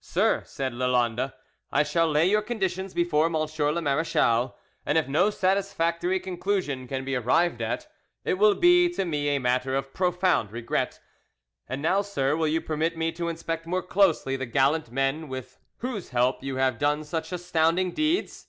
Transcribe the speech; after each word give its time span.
"Sir," 0.00 0.42
said 0.46 0.74
Lalande, 0.74 1.32
"I 1.70 1.84
shall 1.84 2.10
lay 2.10 2.26
your 2.28 2.42
conditions 2.42 2.92
before 2.92 3.26
M. 3.26 3.34
le 3.34 3.80
Marechal, 3.80 4.56
and 4.84 4.98
if 4.98 5.06
no 5.06 5.30
satisfactory 5.30 6.18
conclusion 6.18 6.88
can 6.88 7.04
be 7.04 7.14
arrived 7.14 7.62
at, 7.62 7.86
it 8.24 8.34
will 8.34 8.56
be 8.56 8.88
to 8.90 9.04
me 9.04 9.28
a 9.28 9.38
matter 9.38 9.76
of 9.76 9.94
profound 9.94 10.50
regret. 10.50 10.98
And 11.68 11.80
now, 11.80 12.02
sir, 12.02 12.34
will 12.34 12.48
you 12.48 12.60
permit 12.60 12.96
me 12.96 13.12
to 13.12 13.28
inspect 13.28 13.64
more 13.64 13.84
closely 13.84 14.34
the 14.34 14.44
gallant 14.44 14.90
men 14.90 15.28
with 15.28 15.60
whose 15.76 16.08
help 16.08 16.42
you 16.42 16.56
have 16.56 16.80
done 16.80 17.04
such 17.04 17.30
astounding 17.30 17.92
deeds?" 17.92 18.48